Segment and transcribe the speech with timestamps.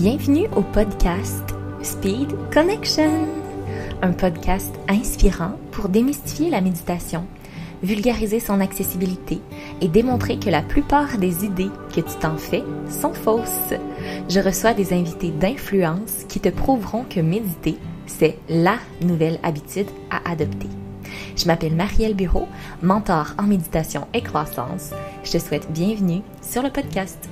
[0.00, 1.42] Bienvenue au podcast
[1.82, 3.26] Speed Connection,
[4.00, 7.26] un podcast inspirant pour démystifier la méditation,
[7.82, 9.40] vulgariser son accessibilité
[9.80, 13.74] et démontrer que la plupart des idées que tu t'en fais sont fausses.
[14.28, 17.76] Je reçois des invités d'influence qui te prouveront que méditer,
[18.06, 20.68] c'est la nouvelle habitude à adopter.
[21.36, 22.46] Je m'appelle Marielle Bureau,
[22.82, 24.92] mentor en méditation et croissance.
[25.24, 27.28] Je te souhaite bienvenue sur le podcast.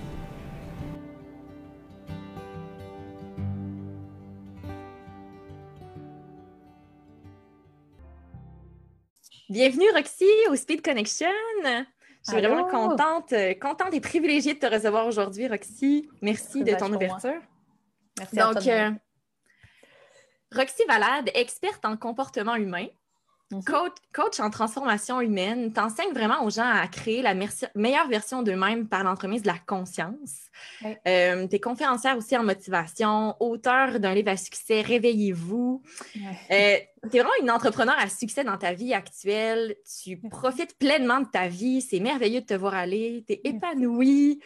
[9.57, 11.31] Bienvenue Roxy au Speed Connection.
[11.65, 16.11] Je suis vraiment contente, euh, contente et privilégiée de te recevoir aujourd'hui, Roxy.
[16.21, 17.41] Merci de ton ouverture.
[18.19, 18.73] Merci Donc, à toi.
[18.73, 18.91] Euh,
[20.55, 22.89] Roxy Valade, experte en comportement humain,
[23.65, 29.05] Coach, en transformation humaine, t'enseignes vraiment aux gens à créer la meilleure version d'eux-mêmes par
[29.05, 30.51] l'entremise de la conscience.
[31.07, 35.81] Euh, tu es conférencière aussi en motivation, auteur d'un livre à succès, Réveillez-vous.
[36.51, 36.77] Euh,
[37.09, 39.77] tu es vraiment une entrepreneur à succès dans ta vie actuelle.
[40.03, 41.81] Tu profites pleinement de ta vie.
[41.81, 43.25] C'est merveilleux de te voir aller.
[43.29, 44.41] Tu es épanouie.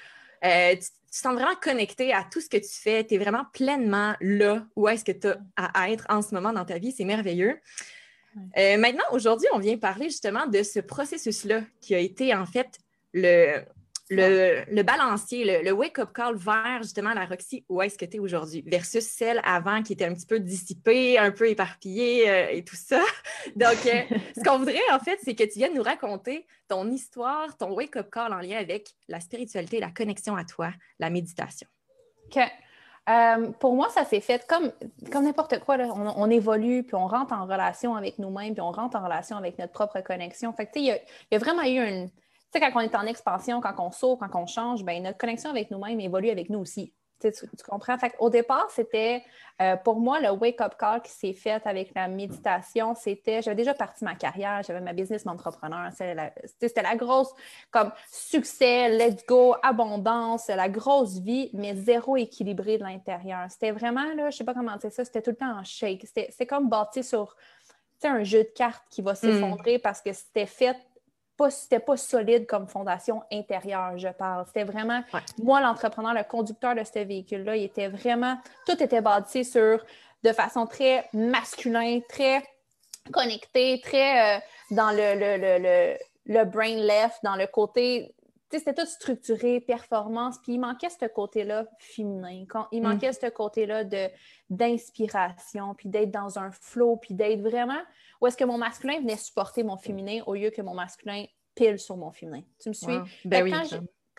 [0.44, 3.04] Euh, tu, te sens vraiment connecté à tout ce que tu fais.
[3.04, 6.52] Tu es vraiment pleinement là où est-ce que tu as à être en ce moment
[6.52, 6.92] dans ta vie.
[6.92, 7.58] C'est merveilleux.
[8.56, 12.78] Euh, maintenant, aujourd'hui, on vient parler justement de ce processus-là qui a été en fait
[13.12, 13.64] le,
[14.10, 18.62] le, balancier, le, wake-up call vers justement la Roxy, où est-ce que tu es aujourd'hui,
[18.66, 22.76] versus celle avant qui était un petit peu dissipée, un peu éparpillée euh, et tout
[22.76, 23.02] ça.
[23.56, 24.02] Donc, euh,
[24.36, 28.10] ce qu'on voudrait en fait, c'est que tu viennes nous raconter ton histoire, ton wake-up
[28.10, 31.68] call en lien avec la spiritualité, la connexion à toi, la méditation.
[32.26, 32.40] OK.
[33.10, 34.70] Euh, pour moi, ça s'est fait comme,
[35.22, 35.76] n'importe quoi.
[35.76, 39.58] On, évolue, puis on rentre en relation avec nous-mêmes, puis on rentre en relation avec
[39.58, 40.52] notre propre connexion.
[40.52, 42.08] Fait il y, a vraiment eu une.
[42.08, 42.14] Tu
[42.52, 45.50] sais, quand on est en expansion, quand on saute, quand on change, ben, notre connexion
[45.50, 46.92] avec nous-mêmes évolue avec nous aussi.
[47.20, 47.30] Tu,
[47.68, 47.96] comprends?
[48.18, 49.22] Au départ, c'était
[49.60, 52.94] euh, pour moi le wake-up call qui s'est fait avec la méditation.
[52.94, 55.90] C'était, j'avais déjà parti ma carrière, j'avais ma business entrepreneur.
[55.92, 57.32] C'était la, grosse,
[57.70, 63.46] comme succès, let's go, abondance, la grosse vie, mais zéro équilibré de l'intérieur.
[63.50, 65.64] C'était vraiment, là, je ne sais pas comment dire ça, c'était tout le temps en
[65.64, 66.06] shake.
[66.06, 67.36] C'était comme bâti sur
[68.02, 69.16] un jeu de cartes qui va mm.
[69.16, 70.76] s'effondrer parce que c'était fait
[71.48, 74.44] c'était pas solide comme fondation intérieure, je parle.
[74.46, 75.02] C'était vraiment,
[75.42, 78.36] moi, l'entrepreneur, le conducteur de ce véhicule-là, il était vraiment,
[78.66, 79.82] tout était bâti sur,
[80.22, 82.42] de façon très masculin, très
[83.12, 84.40] connecté, très euh,
[84.70, 85.96] dans le, le,
[86.26, 88.14] le, brain left, dans le côté
[88.58, 92.44] c'était tout structuré, performance, puis il manquait ce côté-là féminin.
[92.72, 93.14] il manquait mm.
[93.20, 93.84] ce côté-là
[94.48, 97.80] d'inspiration, puis d'être dans un flow, puis d'être vraiment
[98.20, 101.24] ou est-ce que mon masculin venait supporter mon féminin au lieu que mon masculin
[101.54, 102.42] pile sur mon féminin?
[102.60, 102.98] Tu me suis?
[103.24, 103.44] Ben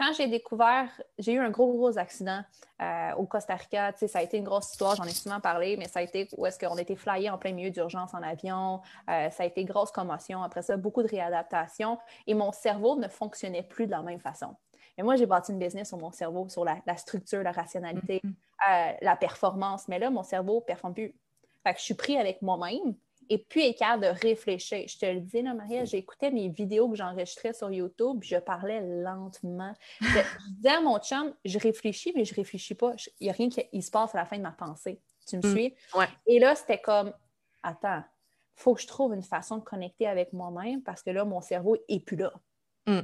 [0.01, 0.89] quand j'ai découvert,
[1.19, 2.41] j'ai eu un gros, gros accident
[2.81, 3.93] euh, au Costa Rica.
[3.95, 6.45] Ça a été une grosse histoire, j'en ai souvent parlé, mais ça a été où
[6.47, 8.81] est-ce qu'on était flyé en plein milieu d'urgence en avion.
[9.09, 10.41] Euh, ça a été grosse commotion.
[10.41, 11.99] Après ça, beaucoup de réadaptation.
[12.25, 14.55] Et mon cerveau ne fonctionnait plus de la même façon.
[14.97, 18.93] Et moi, j'ai bâti une business sur mon cerveau, sur la, structure, la rationalité, mm-hmm.
[18.93, 19.87] euh, la performance.
[19.87, 21.13] Mais là, mon cerveau ne performe plus.
[21.63, 22.95] Fait que je suis pris avec moi-même
[23.31, 24.83] et puis être capable de réfléchir.
[24.89, 28.81] Je te le dis, là, Maria, j'écoutais mes vidéos que j'enregistrais sur YouTube, je parlais
[28.81, 29.73] lentement.
[30.01, 30.19] Je,
[30.57, 32.91] disais à mon chum, je réfléchis, mais je réfléchis pas.
[33.21, 34.99] Il n'y a rien qui se passe à la fin de ma pensée.
[35.25, 35.51] Tu me mm.
[35.55, 35.73] suis?
[36.27, 37.13] Et là, c'était comme,
[37.63, 38.03] attends,
[38.57, 41.39] il faut que je trouve une façon de connecter avec moi-même parce que là, mon
[41.39, 42.33] cerveau n'est plus là.
[42.85, 42.99] Mm.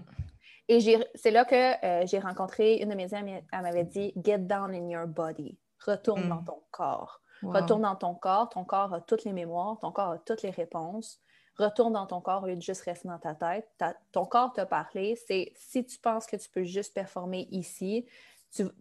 [0.67, 4.39] Et c'est là que euh, j'ai rencontré une de mes amies, elle m'avait dit, Get
[4.39, 6.29] down in your body, retourne mm.
[6.29, 7.21] dans ton corps.
[7.43, 10.49] Retourne dans ton corps, ton corps a toutes les mémoires, ton corps a toutes les
[10.49, 11.21] réponses.
[11.57, 13.67] Retourne dans ton corps au lieu de juste rester dans ta tête.
[14.11, 18.05] ton corps t'a parlé, c'est si tu penses que tu peux juste performer ici,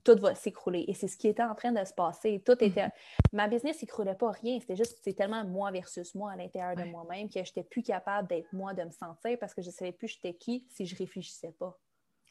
[0.04, 0.84] tout va s'écrouler.
[0.88, 2.42] Et c'est ce qui était en train de se passer.
[2.44, 2.88] Tout était.
[3.32, 4.58] Ma business s'écroulait pas rien.
[4.60, 7.82] C'était juste, c'est tellement moi versus moi à l'intérieur de moi-même que je n'étais plus
[7.82, 10.86] capable d'être moi, de me sentir parce que je ne savais plus j'étais qui si
[10.86, 11.78] je réfléchissais pas.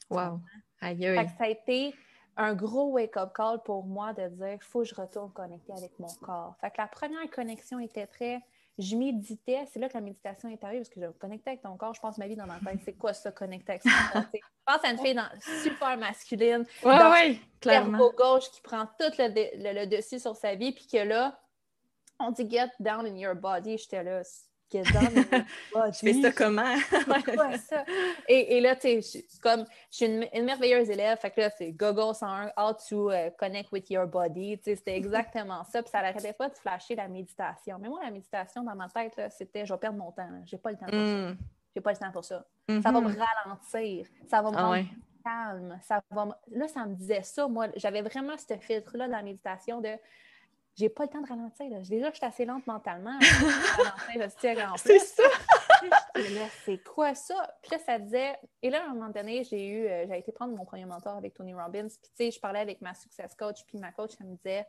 [0.09, 0.39] Wow.
[0.81, 1.01] Aïe,
[1.37, 1.95] ça a été
[2.37, 5.97] un gros wake-up call pour moi de dire il faut que je retourne connecter avec
[5.99, 6.55] mon corps.
[6.59, 8.41] Fait que la première connexion était très.
[8.77, 11.61] Je méditais, c'est là que la méditation est arrivée parce que je me connectais avec
[11.61, 11.93] ton corps.
[11.93, 14.23] Je pense ma vie dans ma tête, c'est quoi ça, connecter avec son corps?
[14.33, 15.19] je pense à une fille
[15.63, 18.11] super masculine, ouais, clairement.
[18.17, 21.39] gauche qui prend tout le, dessus sur sa vie, puis que là,
[22.19, 23.77] on dit get down in your body.
[23.77, 24.23] J'étais là,
[24.73, 26.75] je fais ça comment?
[27.69, 27.85] ça?
[28.27, 32.13] Et, là, tu sais, comme je suis une, merveilleuse élève, fait que là, c'est Google
[32.13, 34.57] 101, How to uh, Connect with Your Body.
[34.57, 35.81] Tu sais, c'était exactement ça.
[35.81, 37.77] Puis ça n'arrêtait pas de flasher la méditation.
[37.79, 40.29] Mais moi, la méditation, dans ma tête, c'était je vais perdre mon temps.
[40.45, 41.31] J'ai pas le temps pour ça.
[41.31, 41.37] Hmm.
[41.75, 42.45] J'ai pas le temps pour ça.
[42.67, 43.25] Ça va me mm-hmm.
[43.43, 44.07] ralentir.
[44.27, 44.79] Ça va me ah
[45.23, 45.79] calme.
[45.83, 46.39] Ça va...
[46.51, 47.47] Là, ça me disait ça.
[47.47, 49.89] Moi, j'avais vraiment ce filtre-là dans la méditation de
[50.75, 51.69] j'ai pas le temps de ralentir.
[51.69, 53.17] Déjà, je suis assez lente mentalement.
[54.77, 55.23] c'est ça!
[56.65, 57.55] c'est quoi ça?
[57.61, 58.37] Puis là, ça disait.
[58.61, 61.15] Et là, à un moment donné, j'ai eu, euh, j'ai été prendre mon premier mentor
[61.15, 61.87] avec Tony Robbins.
[61.87, 64.67] Puis, tu sais, je parlais avec ma success coach, puis ma coach, elle me disait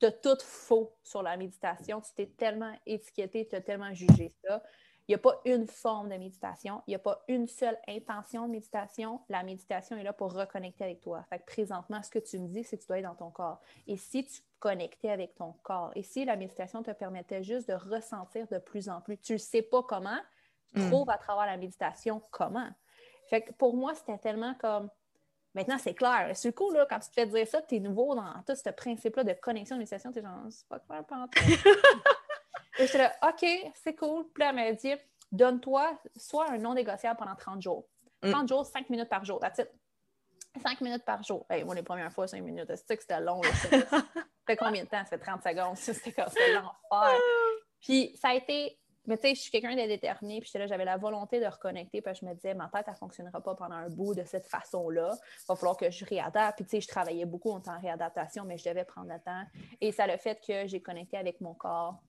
[0.00, 2.00] Tu as tout faux sur la méditation.
[2.00, 4.62] Tu t'es tellement étiqueté, tu as tellement jugé ça.
[5.08, 8.46] Il n'y a pas une forme de méditation, il n'y a pas une seule intention
[8.46, 9.20] de méditation.
[9.28, 11.24] La méditation est là pour reconnecter avec toi.
[11.28, 13.30] Fait que présentement, ce que tu me dis, c'est que tu dois être dans ton
[13.30, 13.60] corps.
[13.88, 17.74] Et si tu connectais avec ton corps, et si la méditation te permettait juste de
[17.74, 20.18] ressentir de plus en plus, tu ne sais pas comment,
[20.74, 20.90] tu hmm.
[20.90, 22.70] trouves à travers la méditation comment.
[23.28, 24.88] Fait que pour moi, c'était tellement comme
[25.54, 26.30] Maintenant, c'est clair.
[26.34, 28.70] C'est cool, là, quand tu te fais dire ça, tu es nouveau dans tout ce
[28.70, 31.26] principe-là de connexion de méditation, tu es genre, c'est pas clair, pas
[32.78, 34.24] Et j'étais là, OK, c'est cool.
[34.32, 34.94] Puis là, elle m'a dit,
[35.30, 37.86] donne-toi soit un non négociable pendant 30 jours.
[38.22, 38.48] 30 mm.
[38.48, 39.40] jours, 5 minutes par jour.
[39.40, 39.68] That's it.
[40.60, 41.46] 5 minutes par jour.
[41.48, 43.40] Hey, moi, les premières fois, 5 minutes, c'était que c'était long.
[43.42, 43.68] ça?
[44.46, 45.04] Fait combien de temps?
[45.04, 45.76] Ça fait 30 secondes.
[45.76, 47.20] C'était comme l'enfer.
[47.80, 48.78] Puis ça a été.
[49.06, 52.00] Mais tu sais, je suis quelqu'un de déterminé, puis là, j'avais la volonté de reconnecter,
[52.00, 54.46] puis je me disais, ma tête, elle ne fonctionnera pas pendant un bout de cette
[54.46, 55.10] façon-là.
[55.12, 56.58] Il va falloir que je réadapte.
[56.58, 59.18] Puis tu sais, je travaillais beaucoup en temps de réadaptation, mais je devais prendre le
[59.18, 59.42] temps.
[59.80, 62.00] Et ça a le fait que j'ai connecté avec mon corps,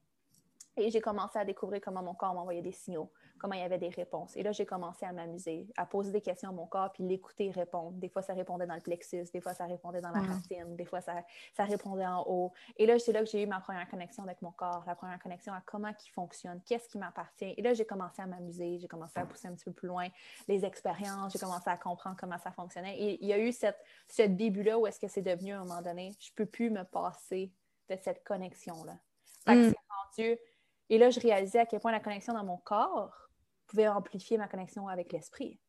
[0.75, 3.77] et j'ai commencé à découvrir comment mon corps m'envoyait des signaux, comment il y avait
[3.77, 4.35] des réponses.
[4.35, 7.51] Et là, j'ai commencé à m'amuser, à poser des questions à mon corps, puis l'écouter
[7.51, 7.91] répondre.
[7.97, 10.85] Des fois, ça répondait dans le plexus, des fois, ça répondait dans la racine, des
[10.85, 11.23] fois, ça,
[11.53, 12.51] ça, répondait en haut.
[12.77, 15.19] Et là, c'est là que j'ai eu ma première connexion avec mon corps, la première
[15.19, 17.53] connexion à comment il fonctionne, qu'est-ce qui m'appartient.
[17.57, 20.07] Et là, j'ai commencé à m'amuser, j'ai commencé à pousser un petit peu plus loin
[20.47, 22.97] les expériences, j'ai commencé à comprendre comment ça fonctionnait.
[22.99, 25.65] Et il y a eu cette, ce début-là où est-ce que c'est devenu à un
[25.65, 27.51] moment donné, je ne peux plus me passer
[27.89, 28.97] de cette connexion-là.
[29.47, 29.69] Mm.
[29.71, 30.39] c'est rendu
[30.89, 33.29] et là, je réalisais à quel point la connexion dans mon corps
[33.67, 35.59] pouvait amplifier ma connexion avec l'esprit.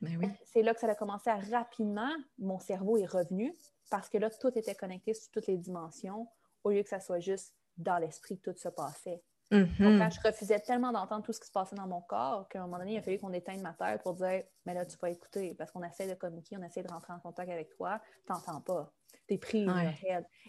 [0.00, 3.54] Ben c'est là que ça a commencé à rapidement, mon cerveau est revenu
[3.90, 6.28] parce que là, tout était connecté sur toutes les dimensions
[6.62, 9.22] au lieu que ça soit juste dans l'esprit que tout se passait.
[9.54, 9.82] Mm-hmm.
[9.82, 12.60] Donc, quand je refusais tellement d'entendre tout ce qui se passait dans mon corps, qu'à
[12.60, 14.96] un moment donné, il a fallu qu'on éteigne ma tête pour dire Mais là, tu
[15.00, 18.00] vas écouter parce qu'on essaie de communiquer, on essaie de rentrer en contact avec toi,
[18.26, 18.92] tu n'entends pas
[19.26, 19.66] t'es pris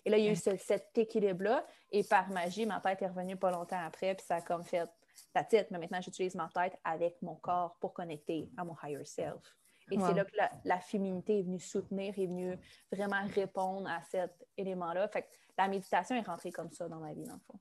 [0.06, 1.66] Et là, il y a eu cet équilibre-là.
[1.92, 4.16] Et par magie, ma tête est revenue pas longtemps après.
[4.16, 4.88] Puis ça a comme fait
[5.34, 5.72] la tête.
[5.72, 9.42] Mais maintenant, j'utilise ma tête avec mon corps pour connecter à mon higher self.
[9.92, 12.58] Et c'est là que la, féminité est venue soutenir, est venue
[12.92, 15.08] vraiment répondre à cet élément-là.
[15.10, 15.28] Fait que
[15.60, 17.60] la méditation est rentrée comme ça dans ma vie, dans le fond.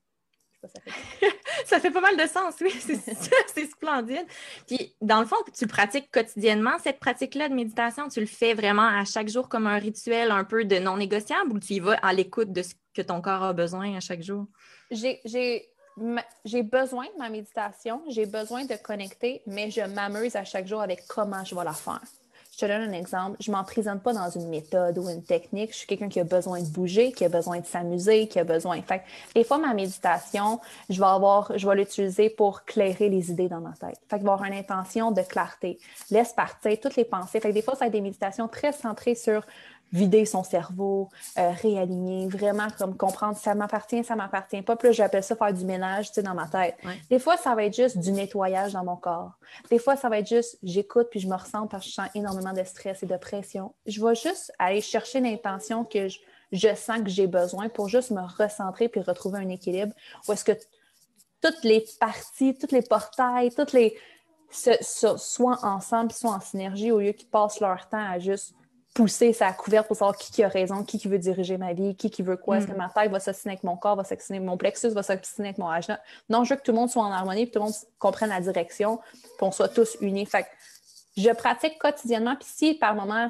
[1.65, 4.25] ça fait pas mal de sens, oui, c'est splendide.
[4.67, 8.07] Puis, dans le fond, tu pratiques quotidiennement cette pratique-là de méditation?
[8.09, 11.53] Tu le fais vraiment à chaque jour comme un rituel un peu de non négociable
[11.53, 14.21] ou tu y vas à l'écoute de ce que ton corps a besoin à chaque
[14.21, 14.47] jour?
[14.91, 15.21] J'ai
[16.63, 21.07] besoin de ma méditation, j'ai besoin de connecter, mais je m'amuse à chaque jour avec
[21.07, 22.01] comment je vais la faire.
[22.55, 23.35] Je te donne un exemple.
[23.41, 25.73] Je ne m'emprisonne pas dans une méthode ou une technique.
[25.73, 28.45] Je suis quelqu'un qui a besoin de bouger, qui a besoin de s'amuser, qui a
[28.45, 28.81] besoin.
[28.81, 29.01] Fait
[29.35, 33.59] des fois, ma méditation, je vais avoir, je vais l'utiliser pour clairer les idées dans
[33.59, 33.99] ma tête.
[34.09, 35.79] Fait que avoir une intention de clarté.
[36.11, 37.41] Laisse partir toutes les pensées.
[37.41, 39.45] Fait que des fois, ça a des méditations très centrées sur
[39.91, 44.75] vider son cerveau, euh, réaligner, vraiment comme comprendre ça m'appartient, ça m'appartient pas.
[44.75, 46.75] Plus j'appelle ça faire du ménage tu sais, dans ma tête.
[47.09, 49.37] Des fois, ça va être juste du nettoyage dans mon corps.
[49.69, 52.09] Des fois, ça va être juste j'écoute puis je me ressens parce que je sens
[52.13, 53.73] énormément de stress et de pression.
[53.85, 56.07] Je vais juste aller chercher l'intention que
[56.51, 59.93] je, sens que j'ai besoin pour juste me recentrer puis retrouver un équilibre.
[60.27, 60.53] Ou est-ce que
[61.41, 63.95] toutes les parties, toutes les portails, toutes les
[64.51, 68.53] soient ensemble, soient en synergie au lieu qu'ils passent leur temps à juste
[68.95, 71.95] pousser sa couverte pour savoir qui, qui a raison, qui, qui veut diriger ma vie,
[71.95, 72.57] qui, qui veut quoi.
[72.57, 72.77] Est-ce que mm.
[72.77, 75.67] ma tête va s'assiner avec mon corps, va s'assiner mon plexus, va s'assiner avec mon
[75.67, 75.97] agent?
[76.29, 78.29] Non, je veux que tout le monde soit en harmonie, que tout le monde comprenne
[78.29, 79.01] la direction,
[79.37, 80.25] qu'on soit tous unis.
[80.25, 80.47] Fait
[81.17, 83.29] je pratique quotidiennement, puis si par moment,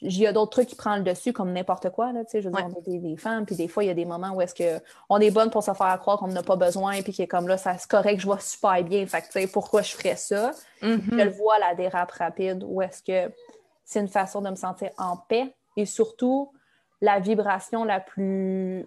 [0.00, 2.50] il y a d'autres trucs qui prennent le dessus, comme n'importe quoi, là, je veux
[2.50, 4.54] dire, on est des, femmes, puis des fois, il y a des moments où est-ce
[4.54, 7.48] qu'on est bonne pour se faire croire qu'on n'a pas besoin, puis qui est comme
[7.48, 10.52] là, ça c'est correct, je vois super bien, fait que, pourquoi je ferais ça?
[10.82, 11.10] Mm-hmm.
[11.10, 13.32] Je le vois, la dérape rapide, où est-ce que
[13.84, 16.52] c'est une façon de me sentir en paix et surtout
[17.00, 18.86] la vibration la plus,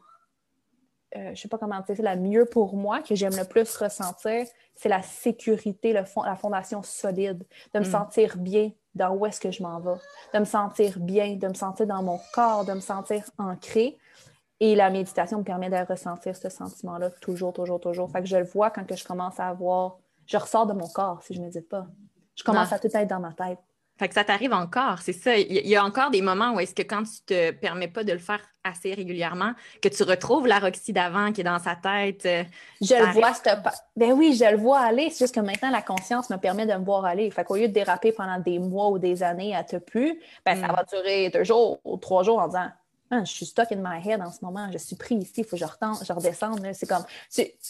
[1.14, 3.76] Je euh, je sais pas comment dire, la mieux pour moi, que j'aime le plus
[3.78, 7.92] ressentir, c'est la sécurité, le fond, la fondation solide, de me mm.
[7.92, 10.00] sentir bien dans où est-ce que je m'en vais,
[10.34, 13.98] de me sentir bien, de me sentir dans mon corps, de me sentir ancré.
[14.60, 18.10] Et la méditation me permet de ressentir ce sentiment-là toujours, toujours, toujours.
[18.10, 20.88] Fait que je le vois quand que je commence à avoir, je ressors de mon
[20.88, 21.86] corps si je ne médite pas.
[22.36, 23.60] Je commence à tout être dans ma tête.
[23.98, 25.36] Fait que ça t'arrive encore, c'est ça.
[25.38, 28.12] Il y, a encore des moments où est-ce que quand tu te permets pas de
[28.12, 32.26] le faire assez régulièrement, que tu retrouves la Roxy d'avant qui est dans sa tête.
[32.26, 32.44] Euh,
[32.82, 33.32] je le vois,
[33.96, 35.10] ben oui, je le vois aller.
[35.10, 37.32] C'est juste que maintenant, la conscience me permet de me voir aller.
[37.32, 40.60] Fait qu'au lieu de déraper pendant des mois ou des années à te plus, ben,
[40.60, 40.76] ça mm.
[40.76, 42.70] va durer deux jours ou trois jours en disant
[43.12, 45.58] je suis stuck in my head en ce moment, je suis pris ici, il faut
[45.58, 46.66] que je, je redescende.
[46.74, 47.04] C'est comme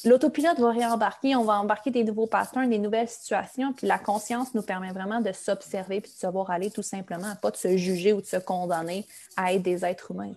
[0.05, 4.53] l'autopilote va réembarquer, on va embarquer des nouveaux patterns, des nouvelles situations, puis la conscience
[4.53, 7.77] nous permet vraiment de s'observer puis de se voir aller tout simplement, pas de se
[7.77, 10.33] juger ou de se condamner à être des êtres humains.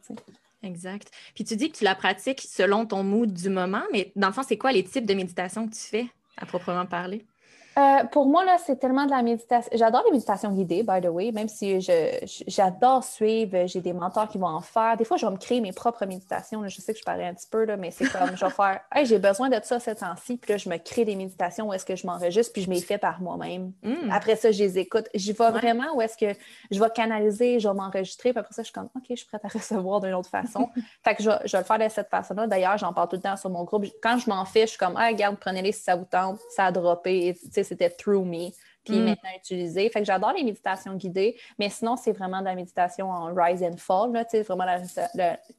[0.62, 1.10] Exact.
[1.34, 4.32] Puis tu dis que tu la pratiques selon ton mood du moment, mais dans le
[4.32, 7.24] fond, c'est quoi les types de méditation que tu fais à proprement parler?
[7.78, 9.70] Euh, pour moi, là, c'est tellement de la méditation.
[9.74, 11.80] J'adore les méditations guidées, by the way, même si
[12.46, 14.96] j'adore suivre, j'ai des mentors qui vont en faire.
[14.96, 16.66] Des fois, je vais me créer mes propres méditations.
[16.66, 18.80] Je sais que je parlais un petit peu, là, mais c'est comme, je vais faire,
[18.92, 21.72] hey, j'ai besoin de ça ce temps-ci, puis là, je me crée des méditations où
[21.72, 23.72] est-ce que je m'enregistre, puis je m'y fais par moi-même.
[23.82, 24.10] Hmm.
[24.10, 25.08] Après ça, je les écoute.
[25.14, 26.38] J'y vais vraiment où est-ce que
[26.70, 29.26] je vais canaliser, je vais m'enregistrer, puis après ça, je suis comme, OK, je suis
[29.26, 30.68] prête à recevoir d'une autre façon.
[31.04, 32.48] fait que je, je, vais le faire de cette façon-là.
[32.48, 33.86] D'ailleurs, j'en parle tout le temps sur mon groupe.
[34.02, 36.66] Quand je m'en fais, je suis comme, ah, regarde, prenez-les si ça vous tente, ça
[36.66, 38.50] a droppé c'était through me,
[38.84, 39.04] puis mm.
[39.04, 39.88] maintenant utilisé.
[39.90, 43.62] Fait que j'adore les méditations guidées, mais sinon, c'est vraiment de la méditation en rise
[43.62, 44.64] and fall, là, vraiment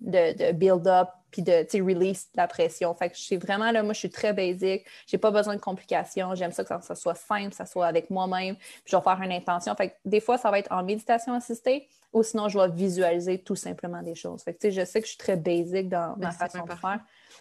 [0.01, 2.93] de, build up, puis de release la pression.
[2.93, 5.61] Fait que je suis vraiment là, moi, je suis très basique, j'ai pas besoin de
[5.61, 9.21] complications, j'aime ça que ça, soit simple, ça soit avec moi-même, puis je vais faire
[9.21, 9.73] une intention.
[9.75, 13.39] Fait que des fois, ça va être en méditation assistée, ou sinon, je vais visualiser
[13.39, 14.43] tout simplement des choses.
[14.43, 16.99] Fait que, je sais que je suis très basique dans ma façon de faire.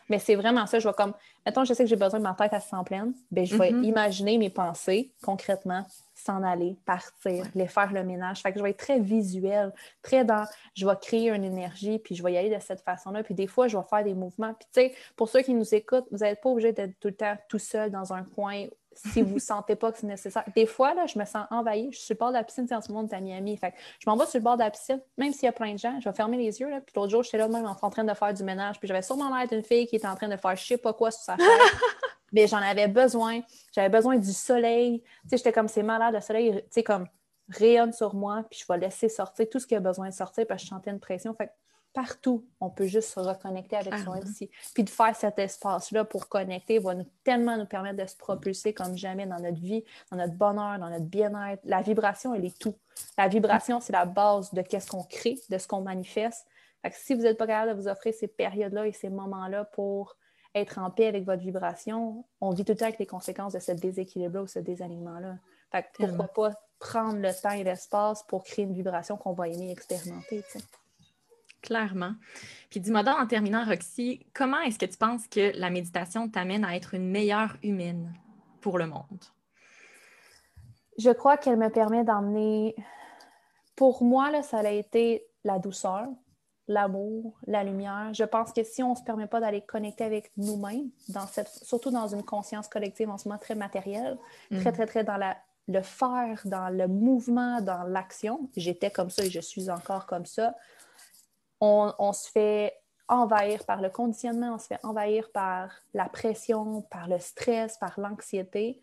[0.08, 0.78] Mais c'est vraiment ça.
[0.78, 3.12] Je vais comme, mettons, je sais que j'ai besoin de ma tête à se pleine.
[3.30, 3.84] Bien, je vais mm-hmm.
[3.84, 8.42] imaginer mes pensées concrètement, s'en aller, partir, les faire le ménage.
[8.42, 10.44] Fait que je vais être très visuel, très dans,
[10.74, 13.22] je vais créer une énergie, puis je vais y aller de cette façon-là.
[13.22, 14.54] Puis des fois, je vais faire des mouvements.
[14.54, 17.14] Puis tu sais, pour ceux qui nous écoutent, vous n'êtes pas obligé d'être tout le
[17.14, 20.44] temps tout seul dans un coin si vous ne sentez pas que c'est nécessaire.
[20.54, 21.90] Des fois, là, je me sens envahie.
[21.92, 23.56] Je suis sur le bord de la piscine, en ce moment, à Miami.
[23.56, 25.72] Fait je m'en vais sur le bord de la piscine, même s'il y a plein
[25.72, 26.68] de gens, je vais fermer les yeux.
[26.68, 28.78] Là, puis l'autre jour, j'étais là même en train de faire du ménage.
[28.78, 30.92] Puis j'avais sûrement l'air d'une fille qui était en train de faire je sais pas
[30.92, 31.46] quoi sur sa chaise.
[32.32, 33.40] Mais j'en avais besoin.
[33.72, 35.02] J'avais besoin du soleil.
[35.22, 37.06] Tu sais, j'étais comme c'est malade, le soleil, tu sais, comme
[37.48, 40.46] rayonne sur moi, puis je vais laisser sortir tout ce qui a besoin de sortir
[40.46, 41.34] parce que je sentais une pression.
[41.34, 41.50] Fait
[41.92, 44.50] partout, on peut juste se reconnecter avec ah, soi aussi.
[44.74, 48.72] Puis de faire cet espace-là pour connecter va nous, tellement nous permettre de se propulser
[48.72, 51.60] comme jamais dans notre vie, dans notre bonheur, dans notre bien-être.
[51.64, 52.76] La vibration, elle est tout.
[53.18, 56.46] La vibration, c'est la base de ce qu'on crée, de ce qu'on manifeste.
[56.82, 59.64] Fait que si vous n'êtes pas capable de vous offrir ces périodes-là et ces moments-là
[59.64, 60.16] pour
[60.54, 63.58] être en paix avec votre vibration, on vit tout le temps avec les conséquences de
[63.58, 65.36] ce déséquilibre-là ou ce désalignement-là.
[65.70, 69.48] Fait que pourquoi pas prendre le temps et l'espace pour créer une vibration qu'on va
[69.48, 70.42] aimer expérimenter,
[71.62, 72.14] Clairement.
[72.70, 76.64] Puis dis-moi donc, en terminant, Roxy, comment est-ce que tu penses que la méditation t'amène
[76.64, 78.12] à être une meilleure humaine
[78.60, 79.24] pour le monde?
[80.98, 82.74] Je crois qu'elle me permet d'emmener...
[83.76, 86.06] Pour moi, là, ça a été la douceur,
[86.68, 88.10] l'amour, la lumière.
[88.12, 91.48] Je pense que si on ne se permet pas d'aller connecter avec nous-mêmes, dans cette,
[91.48, 94.18] surtout dans une conscience collective en ce moment très matérielle,
[94.50, 94.74] très, mm.
[94.74, 95.36] très, très dans la,
[95.68, 100.26] le faire, dans le mouvement, dans l'action, j'étais comme ça et je suis encore comme
[100.26, 100.54] ça,
[101.60, 102.74] on, se fait
[103.08, 107.98] envahir par le conditionnement, on se fait envahir par la pression, par le stress, par
[108.00, 108.82] l'anxiété.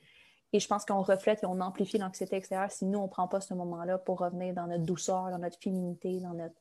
[0.54, 3.28] Et je pense qu'on reflète et on amplifie l'anxiété extérieure si nous, on ne prend
[3.28, 6.56] pas ce moment-là pour revenir dans notre douceur, dans notre féminité, dans notre...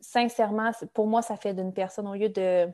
[0.00, 2.68] Sincèrement, pour moi, ça fait d'une personne, au lieu de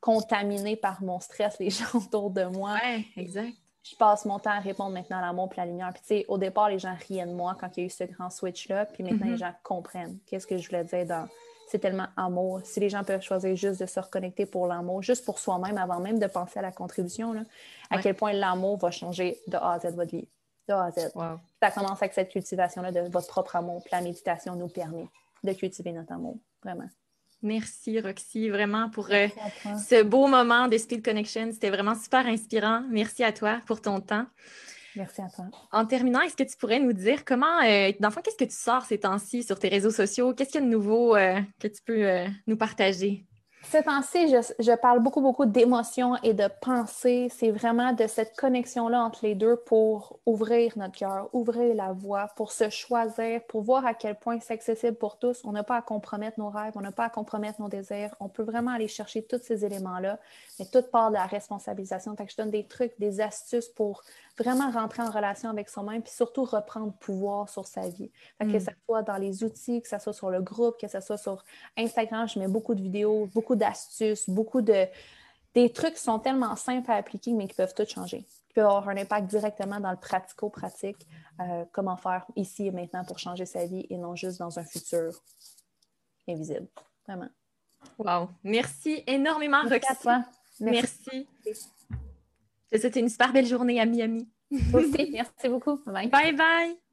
[0.00, 2.78] contaminer par mon stress les gens autour de moi.
[3.16, 3.56] exact.
[3.82, 5.90] Je passe mon temps à répondre maintenant à l'amour et la lumière.
[5.92, 7.90] Puis, tu sais, au départ, les gens riaient de moi quand il y a eu
[7.90, 8.86] ce grand switch-là.
[8.86, 9.38] Puis maintenant, les mhm.
[9.38, 11.26] gens comprennent qu'est-ce que je voulais dire dans
[11.70, 12.60] c'est tellement amour.
[12.64, 16.00] Si les gens peuvent choisir juste de se reconnecter pour l'amour, juste pour soi-même, avant
[16.00, 17.42] même de penser à la contribution, là,
[17.90, 20.26] à quel point l'amour va changer de A à Z votre vie.
[20.68, 21.12] De A à Z.
[21.62, 23.82] Ça commence avec cette cultivation-là de votre propre amour.
[23.82, 25.08] Puis la méditation nous permet
[25.44, 26.88] de cultiver notre amour, vraiment.
[27.42, 29.28] Merci Roxy, vraiment pour euh,
[29.88, 31.50] ce beau moment de Speed Connection.
[31.52, 32.82] C'était vraiment super inspirant.
[32.90, 34.26] Merci à toi pour ton temps.
[34.96, 35.46] Merci à toi.
[35.72, 38.84] En terminant, est-ce que tu pourrais nous dire comment, euh, dans qu'est-ce que tu sors
[38.84, 40.34] ces temps-ci sur tes réseaux sociaux?
[40.34, 43.24] Qu'est-ce qu'il y a de nouveau euh, que tu peux euh, nous partager?
[43.62, 47.28] Ces temps-ci, je, parle beaucoup, beaucoup d'émotions et de pensées.
[47.30, 52.28] C'est vraiment de cette connexion-là entre les deux pour ouvrir notre cœur, ouvrir la voie,
[52.36, 55.42] pour se choisir, pour voir à quel point c'est accessible pour tous.
[55.44, 58.14] On n'a pas à compromettre nos rêves, on n'a pas à compromettre nos désirs.
[58.18, 60.18] On peut vraiment aller chercher tous ces éléments-là,
[60.58, 62.16] mais tout part de la responsabilisation.
[62.16, 64.02] Fait que je donne des trucs, des astuces pour
[64.38, 68.10] vraiment rentrer en relation avec soi-même, puis surtout reprendre pouvoir sur sa vie.
[68.40, 68.60] Que mm.
[68.60, 71.44] ce soit dans les outils, que ce soit sur le groupe, que ce soit sur
[71.76, 74.86] Instagram, je mets beaucoup de vidéos, beaucoup d'astuces, beaucoup de
[75.54, 78.66] des trucs qui sont tellement simples à appliquer, mais qui peuvent tout changer, qui peuvent
[78.66, 81.06] avoir un impact directement dans le pratico-pratique,
[81.40, 84.64] euh, comment faire ici et maintenant pour changer sa vie et non juste dans un
[84.64, 85.12] futur
[86.28, 86.68] invisible.
[87.06, 87.28] Vraiment.
[87.98, 88.28] Wow.
[88.44, 90.08] Merci énormément, Roxy.
[90.60, 91.26] Merci.
[91.44, 91.70] Merci.
[92.72, 94.28] C'était une super belle journée à Miami.
[94.74, 95.80] Aussi, merci beaucoup.
[95.86, 96.89] Bye bye.